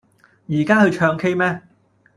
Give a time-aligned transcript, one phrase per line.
[0.47, 1.61] 依家去唱 k 咩